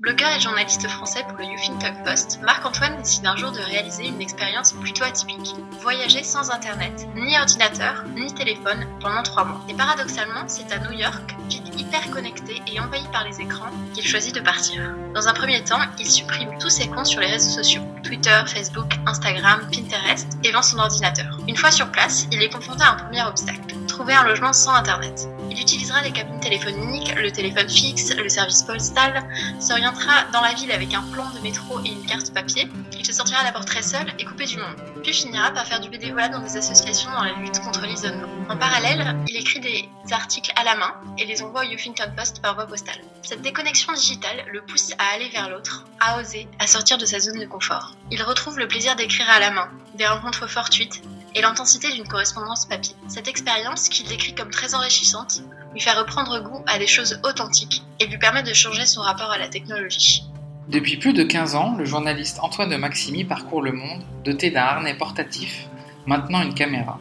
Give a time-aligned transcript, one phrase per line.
[0.00, 4.22] Blogueur et journaliste français pour le Huffington Post, Marc-Antoine décide un jour de réaliser une
[4.22, 5.56] expérience plutôt atypique.
[5.82, 9.60] Voyager sans internet, ni ordinateur, ni téléphone pendant trois mois.
[9.68, 14.06] Et paradoxalement, c'est à New York, ville hyper connectée et envahie par les écrans, qu'il
[14.06, 14.94] choisit de partir.
[15.16, 18.92] Dans un premier temps, il supprime tous ses comptes sur les réseaux sociaux, Twitter, Facebook,
[19.04, 21.40] Instagram, Pinterest, et vend son ordinateur.
[21.48, 24.74] Une fois sur place, il est confronté à un premier obstacle, trouver un logement sans
[24.74, 25.28] internet.
[25.50, 29.22] Il utilisera les cabines téléphoniques, le téléphone fixe, le service postal,
[29.60, 32.68] s'orientera dans la ville avec un plan de métro et une carte papier.
[32.98, 35.88] Il se sortira d'abord très seul et coupé du monde, puis finira par faire du
[35.88, 38.28] bénévolat dans des associations dans la lutte contre l'isolement.
[38.48, 42.40] En parallèle, il écrit des articles à la main et les envoie au Huffington Post
[42.42, 43.00] par voie postale.
[43.22, 47.18] Cette déconnexion digitale le pousse à aller vers l'autre, à oser, à sortir de sa
[47.18, 47.94] zone de confort.
[48.10, 51.02] Il retrouve le plaisir d'écrire à la main, des rencontres fortuites,
[51.34, 52.94] et l'intensité d'une correspondance papier.
[53.08, 55.42] Cette expérience, qu'il décrit comme très enrichissante,
[55.72, 59.30] lui fait reprendre goût à des choses authentiques et lui permet de changer son rapport
[59.30, 60.24] à la technologie.
[60.68, 64.62] Depuis plus de 15 ans, le journaliste Antoine de Maximi parcourt le monde, doté d'un
[64.62, 65.66] harnais portatif,
[66.06, 67.00] maintenant une caméra.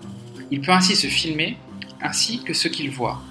[0.51, 1.57] Il peut ainsi se filmer,
[2.01, 3.21] ainsi que ce qu'il voit.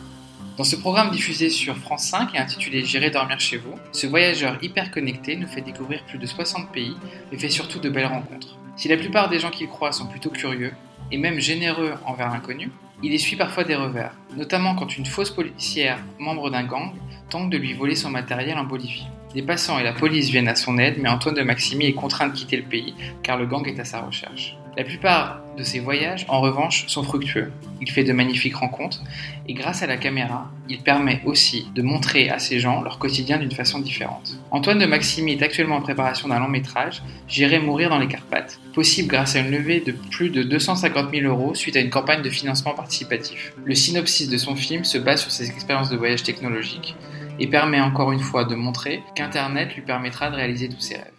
[0.59, 4.57] Dans ce programme diffusé sur France 5 et intitulé J'irai dormir chez vous, ce voyageur
[4.63, 6.97] hyper connecté nous fait découvrir plus de 60 pays
[7.31, 8.57] et fait surtout de belles rencontres.
[8.77, 10.73] Si la plupart des gens qu'il croit sont plutôt curieux,
[11.11, 12.71] et même généreux envers l'inconnu,
[13.03, 16.93] il essuie parfois des revers, notamment quand une fausse policière, membre d'un gang,
[17.29, 19.07] tente de lui voler son matériel en Bolivie.
[19.35, 22.29] Les passants et la police viennent à son aide, mais Antoine de Maximi est contraint
[22.29, 24.57] de quitter le pays car le gang est à sa recherche.
[24.77, 27.51] La plupart de ses voyages, en revanche, sont fructueux.
[27.81, 29.03] Il fait de magnifiques rencontres
[29.49, 33.39] et grâce à la caméra, il permet aussi de montrer à ces gens leur quotidien
[33.39, 34.39] d'une façon différente.
[34.51, 38.61] Antoine de Maximi est actuellement en préparation d'un long métrage, J'irai mourir dans les Carpates,
[38.75, 42.23] possible grâce à une levée de plus de 250 000 euros suite à une campagne
[42.23, 43.55] de financement participatif.
[43.65, 46.95] Le synopsis de son film se base sur ses expériences de voyage technologique
[47.41, 51.16] et permet encore une fois de montrer qu'Internet lui permettra de réaliser tous ses rêves.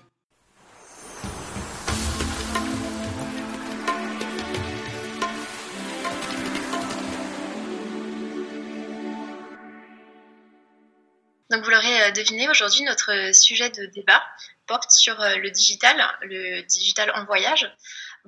[11.49, 14.23] Donc vous l'aurez euh, deviné, aujourd'hui notre sujet de débat
[14.67, 17.69] porte sur euh, le digital, le digital en voyage.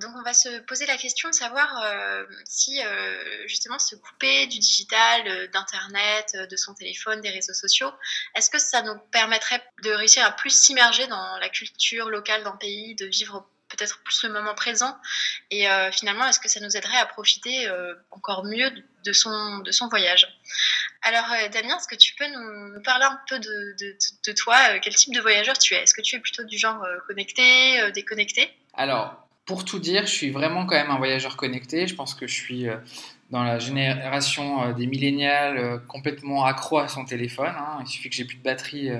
[0.00, 4.46] Donc on va se poser la question de savoir euh, si euh, justement se couper
[4.46, 7.90] du digital, euh, d'internet, de son téléphone, des réseaux sociaux,
[8.34, 12.56] est-ce que ça nous permettrait de réussir à plus s'immerger dans la culture locale d'un
[12.56, 14.96] pays, de vivre peut-être plus le moment présent?
[15.50, 17.68] Et finalement est-ce que ça nous aiderait à profiter
[18.10, 18.70] encore mieux
[19.04, 20.26] de son voyage?
[21.02, 25.20] Alors Damien, est-ce que tu peux nous, parler un peu de, toi Quel type de
[25.20, 25.82] voyageur tu es?
[25.82, 28.50] Est-ce que tu es plutôt du genre connecté, déconnecté?
[28.74, 31.88] Alors, pour tout dire, je suis vraiment quand même un voyageur connecté.
[31.88, 32.76] Je pense que je suis euh,
[33.30, 37.52] dans la génération euh, des millénials euh, complètement accro à son téléphone.
[37.58, 37.78] Hein.
[37.80, 38.90] Il suffit que j'ai plus de batterie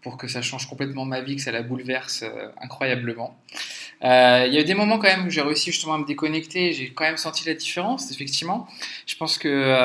[0.00, 2.24] pour que ça change complètement ma vie, que ça la bouleverse
[2.62, 3.38] incroyablement.
[4.02, 6.72] Il y a eu des moments quand même où j'ai réussi justement à me déconnecter.
[6.72, 8.66] J'ai quand même senti la différence, effectivement.
[9.06, 9.76] Je pense que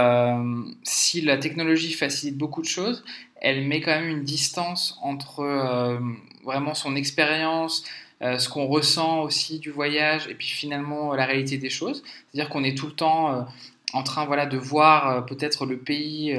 [0.84, 3.04] si la technologie facilite beaucoup de choses,
[3.42, 6.00] elle met quand même une distance entre
[6.46, 7.84] vraiment son expérience,
[8.22, 12.02] euh, ce qu'on ressent aussi du voyage et puis finalement la réalité des choses.
[12.32, 13.42] C'est-à-dire qu'on est tout le temps euh,
[13.94, 16.38] en train voilà, de voir euh, peut-être le pays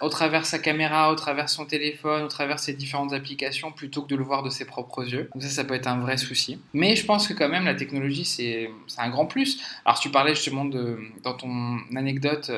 [0.00, 4.08] au travers sa caméra, au travers son téléphone, au travers ses différentes applications, plutôt que
[4.08, 5.28] de le voir de ses propres yeux.
[5.34, 6.58] Donc ça, ça peut être un vrai souci.
[6.72, 9.60] Mais je pense que quand même, la technologie, c'est un grand plus.
[9.84, 12.50] Alors tu parlais justement de, dans ton anecdote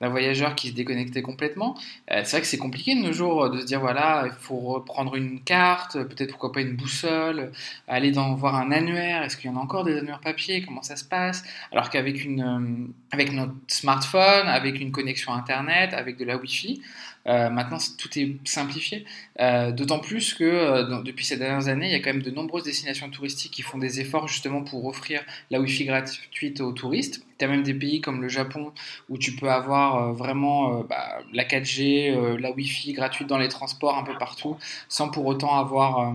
[0.00, 1.76] d'un voyageur qui se déconnectait complètement.
[2.10, 4.32] Euh, c'est vrai que c'est compliqué de nos jours euh, de se dire voilà, il
[4.32, 7.52] faut reprendre une carte, peut-être pourquoi pas une boussole,
[7.86, 10.82] aller dans, voir un annuaire, est-ce qu'il y en a encore des annuaires papier, comment
[10.82, 11.44] ça se passe?
[11.70, 16.80] Alors qu'avec une, euh, avec notre smartphone, avec une connexion Internet, avec de la Wi-Fi,
[17.26, 19.04] euh, maintenant, tout est simplifié.
[19.40, 22.30] Euh, d'autant plus que euh, depuis ces dernières années, il y a quand même de
[22.30, 27.22] nombreuses destinations touristiques qui font des efforts justement pour offrir la Wi-Fi gratuite aux touristes.
[27.38, 28.72] Tu as même des pays comme le Japon
[29.08, 34.02] où tu peux avoir vraiment bah, la 4G, la Wi-Fi gratuite dans les transports un
[34.02, 34.56] peu partout,
[34.88, 36.14] sans pour autant avoir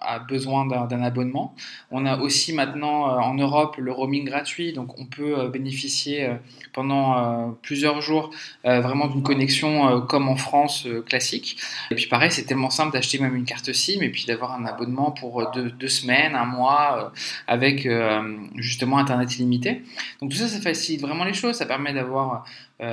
[0.00, 1.54] a besoin d'un abonnement.
[1.90, 6.26] On a aussi maintenant euh, en Europe le roaming gratuit, donc on peut euh, bénéficier
[6.26, 6.34] euh,
[6.72, 8.30] pendant plusieurs jours
[8.64, 11.56] vraiment d'une connexion comme en France classique.
[11.90, 14.64] Et puis pareil, c'est tellement simple d'acheter même une carte SIM et puis d'avoir un
[14.64, 17.12] abonnement pour deux, semaines, un mois,
[17.48, 17.88] avec
[18.54, 19.82] justement Internet illimité.
[20.20, 22.44] Donc tout ça, ça facilite vraiment les choses, ça permet d'avoir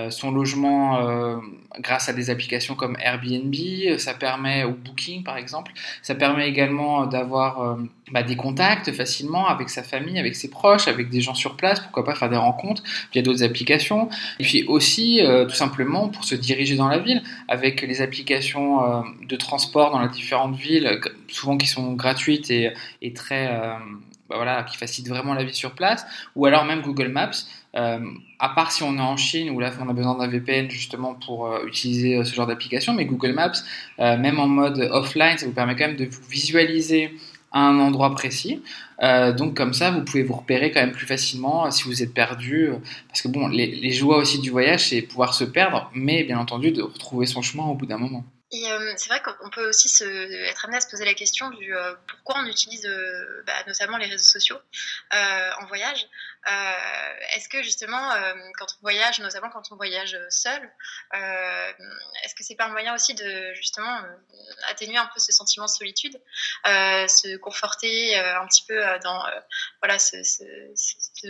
[0.09, 1.39] son logement
[1.79, 3.53] grâce à des applications comme Airbnb,
[3.99, 5.71] ça permet, ou Booking par exemple,
[6.01, 7.75] ça permet également d'avoir euh,
[8.11, 11.79] bah, des contacts facilement avec sa famille, avec ses proches, avec des gens sur place,
[11.79, 12.83] pourquoi pas faire des rencontres
[13.13, 14.09] via d'autres applications.
[14.39, 19.35] Et puis aussi, tout simplement, pour se diriger dans la ville, avec les applications de
[19.35, 23.49] transport dans les différentes villes, souvent qui sont gratuites et très
[24.29, 27.31] bah voilà, qui facilite vraiment la vie sur place, ou alors même Google Maps,
[27.75, 27.99] euh,
[28.39, 31.13] à part si on est en Chine où là on a besoin d'un VPN justement
[31.13, 33.51] pour euh, utiliser euh, ce genre d'application, mais Google Maps,
[33.99, 37.13] même en mode offline, ça vous permet quand même de vous visualiser
[37.53, 38.61] un endroit précis.
[39.37, 42.71] donc comme ça, vous pouvez vous repérer quand même plus facilement si vous êtes perdu.
[43.07, 46.71] parce que bon, les joies aussi du voyage, c'est pouvoir se perdre, mais bien entendu
[46.71, 48.23] de retrouver son chemin au bout d'un moment.
[48.51, 51.49] Et euh, c'est vrai qu'on peut aussi se, être amené à se poser la question
[51.49, 54.57] du euh, pourquoi on utilise euh, bah, notamment les réseaux sociaux
[55.11, 56.07] en voyage.
[57.33, 58.09] est-ce que justement,
[58.57, 60.61] quand on voyage, notamment quand on voyage seul,
[61.13, 64.01] est-ce que c'est pas un moyen aussi de justement
[64.67, 66.21] atténuer un peu ce sentiment de solitude,
[66.65, 69.25] se conforter un petit peu dans
[69.81, 70.43] voilà ce, ce,
[70.75, 71.27] ce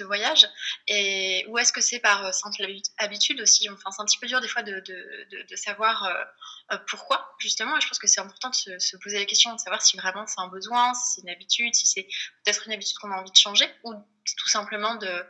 [0.00, 0.48] voyage
[0.86, 2.64] et ou est-ce que c'est par simple
[2.98, 3.68] habitude aussi?
[3.70, 6.04] Enfin c'est un petit peu dur des fois de, de, de, savoir
[6.72, 9.60] euh, pourquoi justement et je pense que c'est important de se, poser la question de
[9.60, 12.06] savoir si vraiment c'est un besoin si c'est une habitude si c'est
[12.44, 15.24] peut-être une habitude qu'on a envie de changer ou tout simplement de,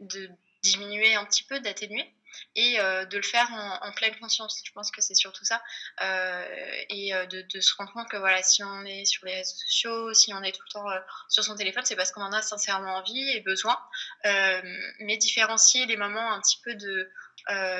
[0.00, 0.28] de
[0.62, 2.12] diminuer un petit peu d'atténuer
[2.56, 4.62] et euh, de le faire en, pleine conscience.
[4.64, 5.62] Je pense que c'est surtout ça.
[6.02, 6.44] Euh,
[6.88, 10.14] et euh, de, se rendre compte que voilà, si on est sur les réseaux sociaux,
[10.14, 10.86] si on est tout le temps
[11.28, 13.78] sur son téléphone, c'est parce qu'on en a sincèrement envie et besoin.
[14.24, 17.10] mais différencier les moments un petit peu de,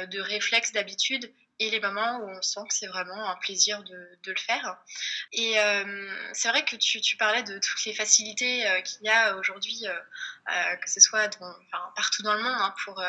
[0.07, 4.19] de réflexe, d'habitude et les moments où on sent que c'est vraiment un plaisir de,
[4.23, 4.79] de le faire.
[5.33, 5.57] Et
[6.33, 9.85] c'est vrai que tu, tu, parlais de toutes les facilités qu'il y a aujourd'hui,
[10.47, 11.29] que ce soit
[11.97, 13.03] partout dans le monde, hein, pour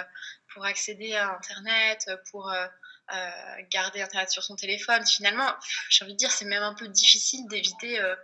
[0.54, 2.68] pour accéder à Internet, pour euh,
[3.14, 3.32] euh,
[3.70, 5.06] garder Internet sur son téléphone.
[5.06, 5.54] Finalement,
[5.90, 8.16] j'ai envie de dire, c'est même un peu difficile d'éviter euh,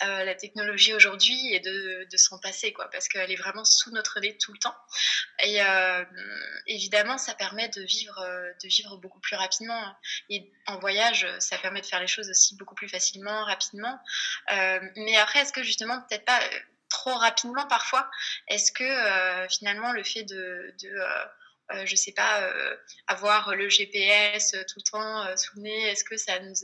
[0.00, 4.20] la technologie aujourd'hui et de, de s'en passer, quoi, parce qu'elle est vraiment sous notre
[4.20, 4.76] nez tout le temps.
[5.42, 5.60] Et
[6.66, 8.20] évidemment, ça permet de vivre,
[8.62, 9.96] de vivre beaucoup plus rapidement.
[10.30, 13.98] Et en voyage, ça permet de faire les choses aussi beaucoup plus facilement, rapidement.
[14.48, 16.40] mais après, est-ce que justement, peut-être pas
[16.88, 18.08] trop rapidement parfois,
[18.48, 20.74] est-ce que finalement le fait de,
[21.84, 22.76] je sais pas, euh,
[23.06, 26.54] avoir le GPS euh, tout le temps sous le nez, est-ce que ça nous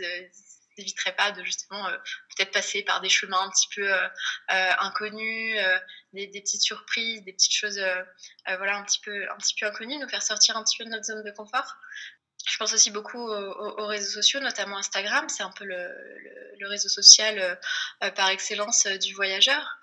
[0.77, 1.85] éviterait pas de justement
[2.37, 3.93] peut-être passer par des chemins un petit peu
[4.49, 5.59] inconnus,
[6.13, 7.83] des, des, petites surprises, des petites choses
[8.47, 10.91] voilà un petit peu un petit peu inconnues, nous faire sortir un petit peu de
[10.91, 11.77] notre zone de confort?
[12.47, 15.29] Je pense aussi beaucoup aux, réseaux sociaux, notamment Instagram.
[15.29, 15.89] C'est un peu le,
[16.63, 17.55] réseau social euh,
[18.05, 19.79] euh, par excellence euh, du voyageur.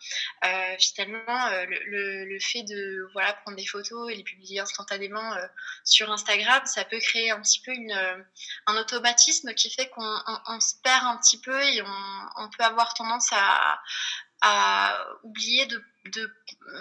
[0.80, 5.36] finalement, le, fait de voilà, prendre des photos et les publier instantanément
[5.83, 7.71] sur Instagram, ça peut créer un petit peu
[8.68, 13.30] un automatisme qui fait qu'on se perd un petit peu et on peut avoir tendance
[13.31, 13.80] à,
[14.42, 16.31] à oublier de, de,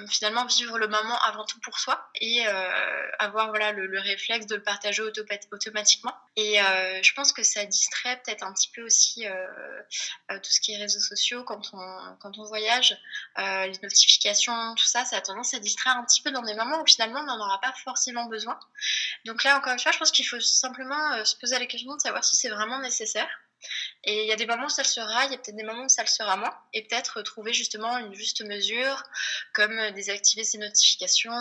[0.08, 4.56] finalement vivre le moment avant tout pour soi et euh, avoir voilà le, réflexe de
[4.56, 6.12] le partager automatiquement.
[6.37, 9.47] Et euh, je pense que ça distrait peut-être un petit peu aussi euh,
[10.29, 12.97] tout ce qui est réseaux sociaux quand on quand on voyage
[13.37, 16.82] les notifications tout ça ça a tendance à distraire un petit peu dans des moments
[16.82, 18.58] où finalement on n'en aura pas forcément besoin.
[19.25, 22.00] Donc là encore une fois je pense qu'il faut simplement se poser la question de
[22.00, 23.29] savoir si c'est vraiment nécessaire
[24.05, 25.64] et il y a des moments où ça le sera, il y a peut-être des
[25.64, 26.55] moments où ça le sera moins.
[26.73, 29.03] Et peut-être trouver justement une juste mesure,
[29.53, 31.32] comme désactiver ses notifications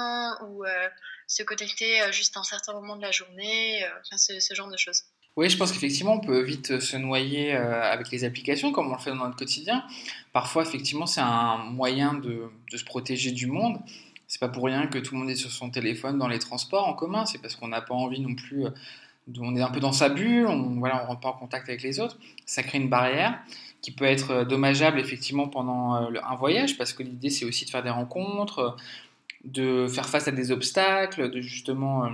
[0.48, 0.90] ou euh,
[1.28, 4.70] se connecter euh, juste à un certain moment de la journée, euh, enfin, ce, genre
[4.70, 5.04] de choses.
[5.36, 9.02] Oui, je pense qu'effectivement, on peut vite se noyer avec les applications, comme on le
[9.02, 9.84] fait dans notre quotidien.
[10.32, 13.80] Parfois, effectivement, c'est un moyen de, de, se protéger du monde.
[14.28, 16.88] C'est pas pour rien que tout le monde est sur son téléphone dans les transports
[16.88, 17.26] en commun.
[17.26, 18.64] C'est parce qu'on n'a pas envie non plus
[19.40, 21.82] on est un peu dans sa bulle, on voilà, on rentre pas en contact avec
[21.82, 23.40] les autres, ça crée une barrière
[23.82, 27.66] qui peut être euh, dommageable effectivement pendant euh, un voyage parce que l'idée c'est aussi
[27.66, 28.72] de faire des rencontres, euh,
[29.44, 32.10] de faire face à des obstacles, de justement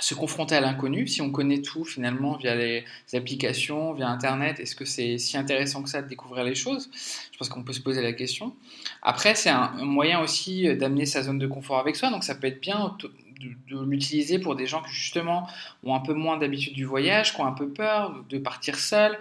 [0.00, 1.08] se confronter à l'inconnu.
[1.08, 2.84] Si on connaît tout finalement via les
[3.14, 6.88] applications, via Internet, est-ce que c'est si intéressant que ça de découvrir les choses?
[7.32, 8.54] Je pense qu'on peut se poser la question.
[9.02, 12.46] Après, c'est un moyen aussi d'amener sa zone de confort avec soi, donc ça peut
[12.46, 12.96] être bien
[13.38, 15.48] de, l'utiliser pour des gens qui justement
[15.84, 19.18] ont un peu moins d'habitude du voyage, qui ont un peu peur de partir seul.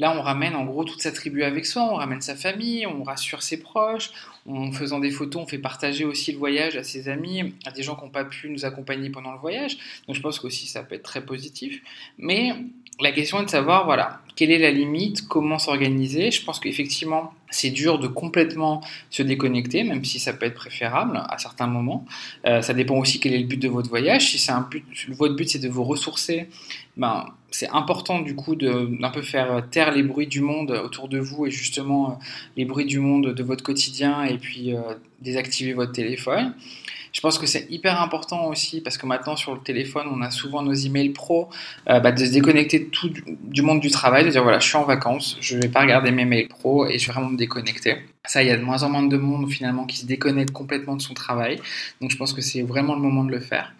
[0.00, 3.02] Là, on ramène en gros toute sa tribu avec soi, on ramène sa famille, on
[3.02, 4.10] rassure ses proches,
[4.48, 7.82] en faisant des photos, on fait partager aussi le voyage à ses amis, à des
[7.82, 9.76] gens qui n'ont pas pu nous accompagner pendant le voyage.
[10.06, 11.82] Donc je pense qu'aussi ça peut être très positif.
[12.16, 12.54] Mais
[12.98, 16.30] la question est de savoir, voilà, quelle est la limite, comment s'organiser.
[16.30, 18.80] Je pense qu'effectivement, c'est dur de complètement
[19.10, 22.06] se déconnecter, même si ça peut être préférable à certains moments.
[22.46, 24.30] Euh, ça dépend aussi quel est le but de votre voyage.
[24.30, 26.48] Si c'est un but, votre but c'est de vous ressourcer,
[26.96, 31.18] ben, c'est important du coup d'un peu faire taire les bruits du monde autour de
[31.18, 32.14] vous et justement euh,
[32.56, 34.80] les bruits du monde de votre quotidien et puis euh,
[35.20, 36.54] désactiver votre téléphone.
[37.12, 40.30] Je pense que c'est hyper important aussi parce que maintenant sur le téléphone, on a
[40.30, 41.48] souvent nos emails pro,
[41.88, 44.76] euh, bah, de se déconnecter tout du, monde du travail, de dire voilà, je suis
[44.76, 47.96] en vacances, je vais pas regarder mes mails pro et je vais vraiment me déconnecter.
[48.24, 50.94] Ça, il y a de moins en moins de monde finalement qui se déconnecte complètement
[50.94, 51.60] de son travail.
[52.00, 53.72] Donc je pense que c'est vraiment le moment de le faire.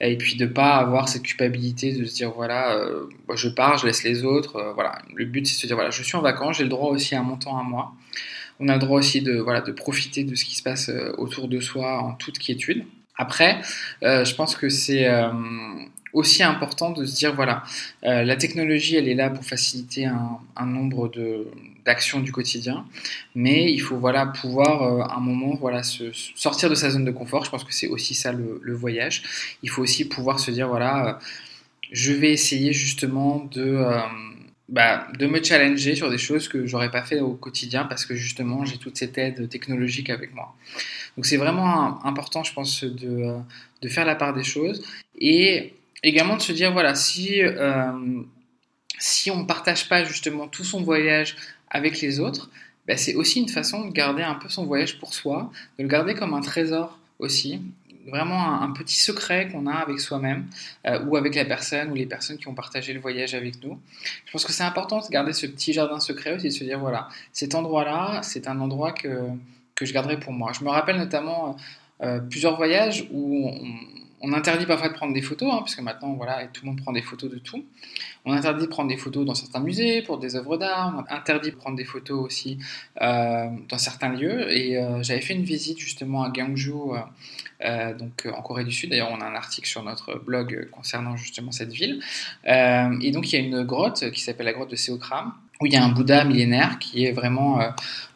[0.00, 3.86] Et puis de pas avoir cette culpabilité de se dire voilà, euh, je pars, je
[3.86, 4.56] laisse les autres.
[4.56, 6.68] Euh, voilà, le but c'est de se dire voilà, je suis en vacances, j'ai le
[6.68, 7.92] droit aussi à mon temps à moi
[8.58, 11.12] on a le droit aussi de, voilà, de profiter de ce qui se passe euh,
[11.18, 12.86] autour de soi en toute quiétude.
[13.18, 13.60] Après,
[14.02, 15.06] je pense que c'est
[16.16, 17.62] aussi important de se dire, voilà,
[18.02, 21.10] la technologie, elle est là pour faciliter un, nombre
[21.84, 22.84] d'actions du quotidien,
[23.34, 27.10] mais il faut voilà pouvoir à un moment voilà se, sortir de sa zone de
[27.10, 27.44] confort.
[27.44, 29.22] Je pense que c'est aussi ça le, voyage.
[29.62, 31.18] Il faut aussi pouvoir se dire voilà,
[31.92, 33.84] je vais essayer justement de
[34.68, 38.16] bah, de me challenger sur des choses que j'aurais pas fait au quotidien parce que
[38.16, 40.56] justement j'ai toute cette aide technologique avec moi.
[41.16, 43.38] Donc c'est vraiment important, je pense, de, euh,
[43.82, 44.82] de, faire la part des choses
[45.20, 48.22] et également de se dire voilà si euh,
[48.98, 51.36] si on partage pas justement tout son voyage
[51.68, 52.50] avec les autres,
[52.86, 55.88] bah, c'est aussi une façon de garder un peu son voyage pour soi, de le
[55.88, 57.60] garder comme un trésor aussi
[58.08, 60.46] vraiment un, petit secret qu'on a avec soi-même
[60.86, 63.78] euh, ou avec la personne ou les personnes qui ont partagé le voyage avec nous.
[64.24, 66.78] Je pense que c'est important de garder ce petit jardin secret aussi, de se dire
[66.78, 69.22] voilà, cet endroit-là, c'est un endroit que,
[69.74, 70.52] que je garderai pour moi.
[70.58, 71.56] Je me rappelle notamment
[72.02, 75.82] euh, plusieurs voyages où on, on interdit parfois de prendre des photos, hein, parce que
[75.82, 77.64] maintenant, voilà, tout le monde prend des photos de tout.
[78.24, 80.94] On interdit de prendre des photos dans certains musées pour des œuvres d'art.
[80.96, 82.58] On interdit de prendre des photos aussi
[83.02, 84.50] euh, dans certains lieux.
[84.50, 86.72] Et euh, j'avais fait une visite justement à Gyeongju,
[87.62, 88.90] euh, donc en Corée du Sud.
[88.90, 92.02] D'ailleurs, on a un article sur notre blog concernant justement cette ville.
[92.44, 95.72] et donc, il y a une grotte qui s'appelle la grotte de Seokram où il
[95.72, 97.68] y a un Bouddha millénaire qui est vraiment euh,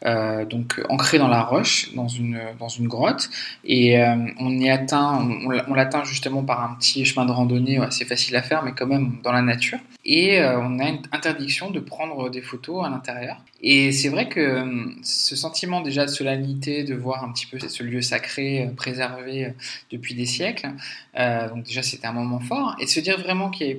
[0.06, 3.30] euh, donc ancré dans la roche, dans une, dans une grotte,
[3.64, 5.26] et euh, on y atteint,
[5.68, 8.86] on, l'atteint justement par un petit chemin de randonnée assez facile à faire, mais quand
[8.86, 9.78] même dans la nature.
[10.04, 13.36] Et on a une interdiction de prendre des photos à l'intérieur.
[13.60, 14.66] Et c'est vrai que
[15.02, 19.54] ce sentiment déjà de solennité, de voir un petit peu ce lieu sacré préservé
[19.90, 20.70] depuis des siècles,
[21.14, 23.74] donc déjà c'était un moment fort, et se dire vraiment qu'il y a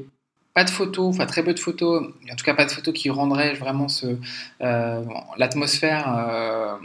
[0.54, 3.10] pas de photos, enfin très peu de photos, en tout cas pas de photos qui
[3.10, 4.18] rendraient vraiment ce,
[4.62, 5.04] euh,
[5.38, 6.76] l'atmosphère euh,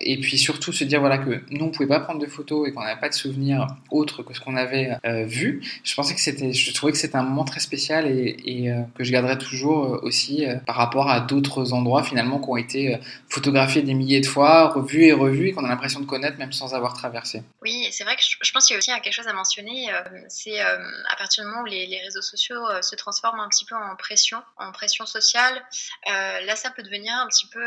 [0.00, 2.72] et puis surtout se dire voilà que nous on pouvait pas prendre de photos et
[2.72, 5.62] qu'on n'avait pas de souvenirs autres que ce qu'on avait euh, vu.
[5.84, 9.04] Je pensais que c'était, je trouvais que c'était un moment très spécial et, euh, que
[9.04, 12.98] je garderai toujours euh, aussi par rapport à d'autres endroits finalement qui ont été
[13.28, 16.52] photographiés des milliers de fois, revus et revus et qu'on a l'impression de connaître même
[16.52, 17.42] sans avoir traversé.
[17.62, 19.88] Oui, c'est vrai que je, pense qu'il y a aussi quelque chose à mentionner,
[20.28, 23.96] c'est à partir du moment où les réseaux sociaux se transforment un petit peu en
[23.96, 25.62] pression, en pression sociale,
[26.06, 27.60] là ça peut devenir un petit peu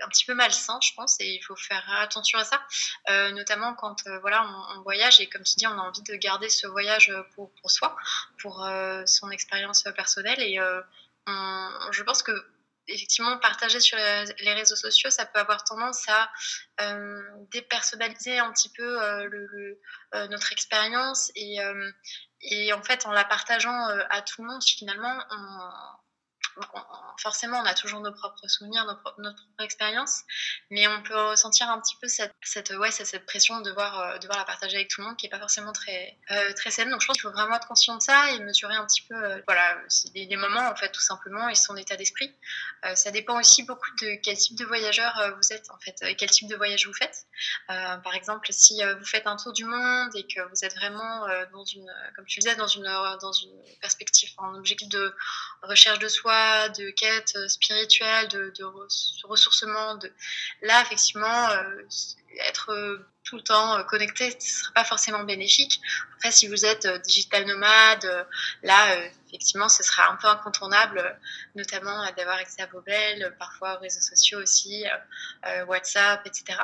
[0.00, 2.62] un petit peu malsain, je pense, et il faut faire attention à ça,
[3.10, 4.46] euh, notamment quand euh, voilà
[4.76, 7.70] on, voyage et comme tu dis, on a envie de garder ce voyage pour, pour
[7.70, 7.96] soi,
[8.40, 10.58] pour euh, son expérience personnelle, et
[11.26, 12.32] je pense que
[12.86, 16.30] effectivement partager sur les réseaux sociaux, ça peut avoir tendance à
[17.50, 18.98] dépersonnaliser un petit peu
[20.28, 21.56] notre expérience et,
[22.42, 25.70] et en fait en la partageant à tout le monde finalement on,
[27.18, 30.22] forcément, on a toujours nos propres souvenirs, notre propre expérience,
[30.70, 34.38] mais on peut ressentir un petit peu cette, ouais, cette pression de devoir, euh, devoir
[34.38, 36.90] la partager avec tout le monde qui n'est pas forcément très, euh, très saine.
[36.90, 39.14] Donc je pense qu'il faut vraiment être conscient de ça et mesurer un petit peu,
[39.14, 39.78] euh, voilà,
[40.14, 42.34] les, moments, en fait, tout simplement, et son état d'esprit.
[42.94, 46.28] ça dépend aussi beaucoup de quel type de voyageur vous êtes, en fait, et quel
[46.28, 47.26] type de voyage vous faites.
[47.68, 51.64] par exemple, si vous faites un tour du monde et que vous êtes vraiment dans
[51.64, 52.84] une, comme tu disais, dans une,
[53.20, 55.14] dans une perspective, un objectif de
[55.62, 58.64] recherche de soi, de quête spirituelle, de,
[59.24, 59.96] ressourcement.
[59.96, 60.12] De...
[60.62, 61.82] Là, effectivement, euh,
[62.48, 65.80] être euh, tout le temps euh, connecté, ce ne sera pas forcément bénéfique.
[66.16, 68.26] Après, si vous êtes digital nomade,
[68.62, 68.96] là,
[69.28, 71.18] effectivement, ce sera un peu incontournable,
[71.54, 74.84] notamment d'avoir accès à vos belles, parfois aux réseaux sociaux aussi,
[75.66, 76.58] WhatsApp, etc.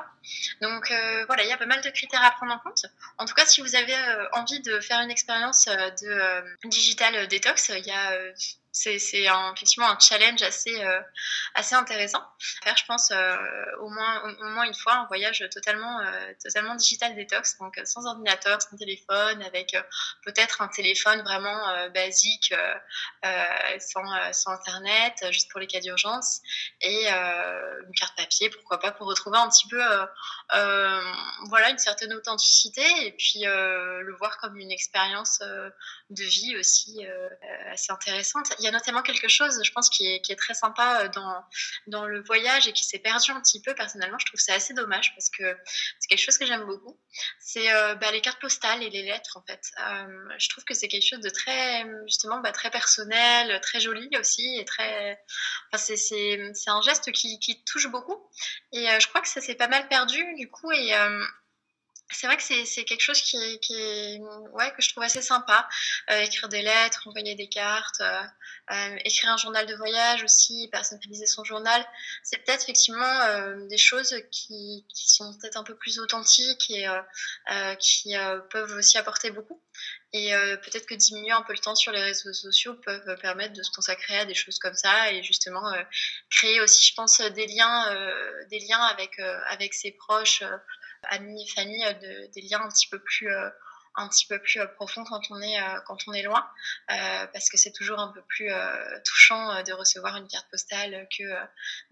[0.62, 0.90] Donc
[1.26, 2.86] voilà, il y a pas mal de critères à prendre en compte.
[3.18, 3.94] En tout cas, si vous avez
[4.32, 8.12] envie de faire une expérience de digital détox, il y a
[8.72, 11.00] c'est effectivement un challenge assez, euh,
[11.72, 12.22] intéressant.
[12.62, 13.36] Faire, je pense, euh,
[13.80, 18.06] au, moins, au, moins une fois un voyage totalement, euh, totalement digital détox, donc sans
[18.06, 19.76] ordinateur, sans téléphone, avec
[20.24, 22.54] peut-être un téléphone vraiment basique,
[23.80, 26.40] sans, sans Internet, juste pour les cas d'urgence,
[26.80, 29.82] et une carte papier, pourquoi pas, pour retrouver un petit peu
[31.48, 37.04] voilà, une certaine authenticité, et puis le voir comme une expérience de vie aussi
[37.70, 41.08] assez intéressante y a notamment quelque chose, je pense, qui est, très sympa euh,
[41.86, 43.74] dans, le voyage et qui s'est perdu un petit peu.
[43.74, 45.56] Personnellement, je trouve ça assez dommage parce que
[45.98, 46.98] c'est quelque chose que j'aime beaucoup.
[47.38, 49.62] C'est euh, bah, les cartes postales et les lettres, en fait.
[49.80, 54.08] Euh, je trouve que c'est quelque chose de très, justement, bah, très personnel, très joli
[54.18, 55.22] aussi et très.
[55.74, 58.30] C'est un geste qui, qui, touche beaucoup.
[58.72, 60.70] Et je crois que ça s'est pas mal perdu, du coup.
[60.72, 60.92] Et
[62.12, 64.18] c'est vrai que c'est quelque chose qui, qui
[64.52, 65.68] ouais, que je trouve assez sympa.
[66.10, 68.22] Euh, écrire des lettres, envoyer des cartes, euh,
[68.72, 71.84] euh, écrire un journal de voyage aussi, personnaliser son journal.
[72.22, 76.86] C'est peut-être effectivement des choses qui, qui sont peut-être un peu plus authentiques et
[77.78, 78.14] qui
[78.50, 79.60] peuvent aussi apporter beaucoup.
[80.12, 80.30] Et
[80.62, 83.70] peut-être que diminuer un peu le temps sur les réseaux sociaux peuvent permettre de se
[83.70, 85.72] consacrer à des choses comme ça et justement
[86.30, 90.42] créer aussi, je pense, des liens, des liens avec, avec ses proches
[91.08, 93.48] amis, famille, de, des liens un petit peu plus euh,
[93.96, 96.44] un petit peu plus euh, profond quand on est, euh, quand on est loin,
[97.32, 98.50] parce que c'est toujours un peu plus
[99.04, 101.24] touchant de recevoir une carte postale que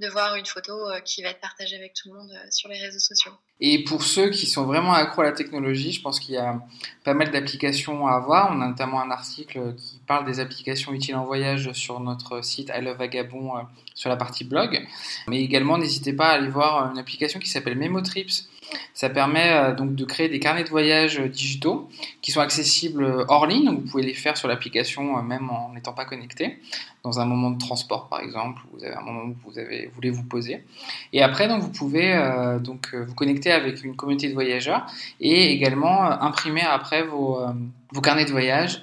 [0.00, 2.98] de voir une photo qui va être partagée avec tout le monde sur les réseaux
[2.98, 3.32] sociaux.
[3.60, 6.60] Et pour ceux qui sont vraiment accros à la technologie, je pense qu'il y a
[7.04, 8.50] pas mal d'applications à avoir.
[8.52, 12.70] On a notamment un article qui parle des applications utiles en voyage sur notre site
[12.74, 14.86] I Love Vagabond sur la partie blog.
[15.28, 18.48] Mais également, n'hésitez pas à aller voir une application qui s'appelle MemoTrips
[18.94, 21.88] ça permet euh, donc de créer des carnets de voyage euh, digitaux
[22.20, 23.70] qui sont accessibles euh, hors ligne.
[23.70, 26.58] Vous pouvez les faire sur l'application même en n'étant pas connecté,
[27.04, 30.10] dans un moment de transport par exemple, vous avez un moment où vous avez, voulez
[30.10, 30.64] vous poser.
[31.12, 32.14] Et après, donc, vous pouvez
[32.60, 34.86] donc, vous connecter avec une communauté de voyageurs
[35.20, 37.40] et également imprimer après vos,
[37.92, 38.82] vos carnets de voyage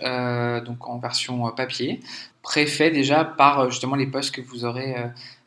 [0.65, 1.99] donc en version papier
[2.41, 4.95] préfait déjà par justement les posts que vous aurez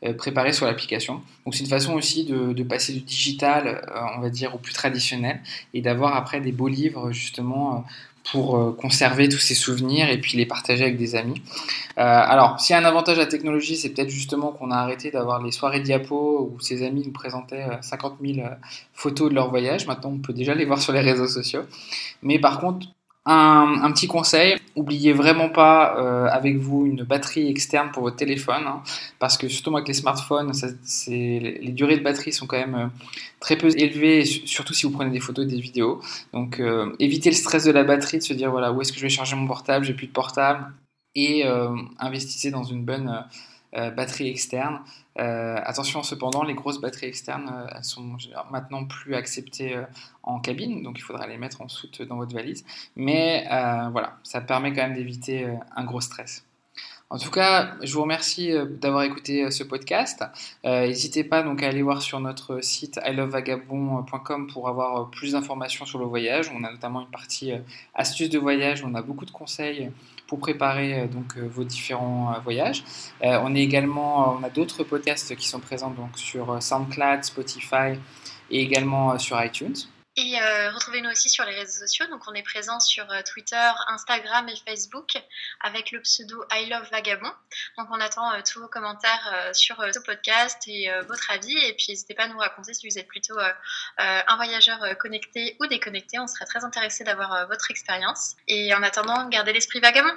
[0.05, 1.23] euh, préparé sur l'application.
[1.45, 4.73] Donc c'est une façon aussi de, passer du digital, euh, on va dire, au plus
[4.73, 5.41] traditionnel
[5.75, 7.79] et d'avoir après des beaux livres justement euh,
[8.31, 11.41] pour conserver tous ces souvenirs et puis les partager avec des amis.
[11.97, 15.11] alors, s'il y a un avantage à la technologie, c'est peut-être justement qu'on a arrêté
[15.11, 18.47] d'avoir les soirées diapos où ses amis nous présentaient 50 000
[18.93, 19.87] photos de leur voyage.
[19.87, 21.63] Maintenant, on peut déjà les voir sur les réseaux sociaux.
[22.21, 22.89] Mais par contre,
[23.31, 28.63] un, petit conseil, oubliez vraiment pas euh, avec vous une batterie externe pour votre téléphone,
[28.67, 28.83] hein,
[29.19, 30.53] parce que surtout avec les smartphones,
[31.09, 32.87] les durées de batterie sont quand même euh,
[33.41, 36.01] très peu élevées, surtout si vous prenez des photos et des vidéos.
[36.33, 38.99] Donc euh, évitez le stress de la batterie, de se dire voilà où est-ce que
[38.99, 40.73] je vais charger mon portable, j'ai plus de portable,
[41.15, 41.45] et
[41.99, 43.25] investissez dans une bonne
[43.73, 44.81] batterie externe.
[45.19, 48.17] Euh, attention cependant, les grosses batteries externes, euh, elles sont
[48.51, 49.83] maintenant plus acceptées euh,
[50.23, 52.65] en cabine, donc il faudra les mettre en soute dans votre valise.
[52.95, 53.45] Mais
[53.93, 56.45] voilà, ça permet quand même d'éviter un gros stress.
[57.11, 58.53] En tout cas, je vous remercie
[58.83, 60.23] d'avoir écouté ce podcast.
[60.65, 65.99] N'hésitez pas donc à aller voir sur notre site ilovevagabond.com pour avoir plus d'informations sur
[65.99, 66.53] le voyage.
[66.55, 67.53] On a notamment une partie
[67.95, 69.91] astuces de voyage on a beaucoup de conseils
[70.29, 72.85] pour préparer euh, donc euh, vos différents euh, voyages.
[73.23, 77.99] on est également, on a d'autres podcasts qui sont présents donc sur SoundCloud, Spotify
[78.51, 79.75] et également sur iTunes.
[80.21, 82.05] Et euh, retrouvez-nous aussi sur les réseaux sociaux.
[82.09, 85.13] Donc, on est présent sur euh, Twitter, Instagram et Facebook
[85.61, 87.31] avec le pseudo I Love Vagabond.
[87.79, 91.57] Donc, on attend euh, tous vos commentaires sur ce podcast et votre avis.
[91.57, 93.39] Et puis, n'hésitez pas à nous raconter si vous êtes plutôt
[93.99, 96.19] un voyageur connecté ou déconnecté.
[96.19, 98.35] On serait très intéressé d'avoir votre expérience.
[98.49, 100.17] Et en attendant, gardez l'esprit vagabond.